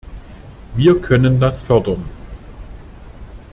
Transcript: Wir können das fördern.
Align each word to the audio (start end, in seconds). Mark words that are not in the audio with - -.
Wir 0.75 0.99
können 0.99 1.39
das 1.39 1.61
fördern. 1.61 2.03